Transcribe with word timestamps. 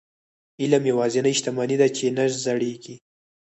علم 0.61 0.83
یوازینۍ 0.91 1.33
شتمني 1.39 1.75
ده 1.81 1.87
چې 1.97 2.05
نه 2.17 2.23
زړيږي. 2.43 2.95